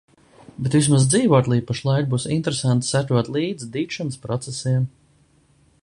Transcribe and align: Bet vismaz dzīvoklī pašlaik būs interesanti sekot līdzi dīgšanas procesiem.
Bet 0.67 0.75
vismaz 0.77 1.03
dzīvoklī 1.09 1.59
pašlaik 1.71 2.09
būs 2.13 2.25
interesanti 2.37 2.89
sekot 2.95 3.31
līdzi 3.37 3.71
dīgšanas 3.77 4.19
procesiem. 4.25 4.91